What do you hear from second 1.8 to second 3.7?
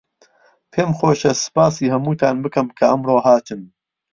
هەمووتان بکەم کە ئەمڕۆ هاتن.